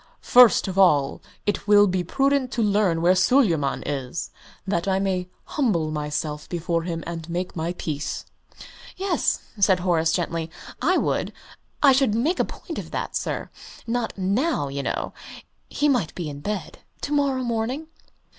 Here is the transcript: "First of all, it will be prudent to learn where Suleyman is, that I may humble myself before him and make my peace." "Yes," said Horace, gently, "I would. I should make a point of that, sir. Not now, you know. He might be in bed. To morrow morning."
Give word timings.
"First 0.23 0.67
of 0.67 0.79
all, 0.79 1.21
it 1.45 1.67
will 1.67 1.85
be 1.85 2.03
prudent 2.03 2.51
to 2.53 2.63
learn 2.63 3.03
where 3.03 3.13
Suleyman 3.13 3.83
is, 3.85 4.31
that 4.65 4.87
I 4.87 4.97
may 4.97 5.29
humble 5.43 5.91
myself 5.91 6.49
before 6.49 6.81
him 6.81 7.03
and 7.05 7.29
make 7.29 7.55
my 7.55 7.73
peace." 7.73 8.25
"Yes," 8.97 9.41
said 9.59 9.81
Horace, 9.81 10.11
gently, 10.11 10.49
"I 10.81 10.97
would. 10.97 11.31
I 11.83 11.91
should 11.91 12.15
make 12.15 12.39
a 12.39 12.45
point 12.45 12.79
of 12.79 12.89
that, 12.89 13.15
sir. 13.15 13.51
Not 13.85 14.17
now, 14.17 14.69
you 14.69 14.81
know. 14.81 15.13
He 15.69 15.87
might 15.87 16.15
be 16.15 16.31
in 16.31 16.39
bed. 16.39 16.79
To 17.01 17.11
morrow 17.13 17.43
morning." 17.43 17.85